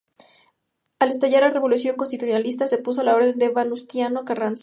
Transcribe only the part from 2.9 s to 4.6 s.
a las órdenes de Venustiano Carranza.